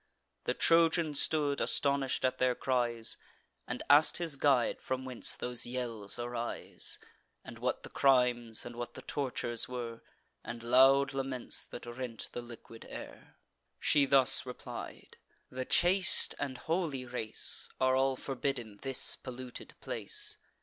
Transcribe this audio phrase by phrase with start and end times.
[0.45, 3.17] The Trojan stood astonish'd at their cries,
[3.67, 6.97] And ask'd his guide from whence those yells arise;
[7.45, 10.01] And what the crimes, and what the tortures were,
[10.43, 13.37] And loud laments that rent the liquid air.
[13.79, 15.17] She thus replied:
[15.51, 20.37] "The chaste and holy race Are all forbidden this polluted place.